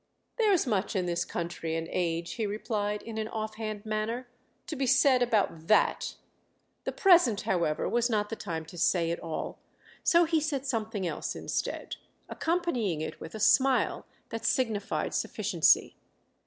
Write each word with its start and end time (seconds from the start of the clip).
"There's 0.37 0.65
much 0.65 0.95
in 0.95 1.05
this 1.05 1.23
country 1.23 1.75
and 1.75 1.87
age," 1.91 2.31
he 2.31 2.47
replied 2.47 3.03
in 3.03 3.19
an 3.19 3.27
off 3.27 3.57
hand 3.57 3.85
manner, 3.85 4.27
"to 4.65 4.75
be 4.75 4.87
said 4.87 5.21
about 5.21 5.67
that," 5.67 6.15
The 6.85 6.91
present, 6.91 7.41
however, 7.41 7.87
was 7.87 8.09
not 8.09 8.29
the 8.31 8.35
time 8.35 8.65
to 8.65 8.79
say 8.79 9.11
it 9.11 9.19
all; 9.19 9.59
so 10.03 10.25
he 10.25 10.41
said 10.41 10.65
something 10.65 11.05
else 11.05 11.35
instead, 11.35 11.97
accompanying 12.27 12.99
it 13.01 13.21
with 13.21 13.35
a 13.35 13.39
smile 13.39 14.07
that 14.29 14.43
signified 14.43 15.13
sufficiency. 15.13 15.95